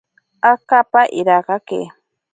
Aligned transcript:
Akapa 0.51 1.01
irakake. 1.19 1.79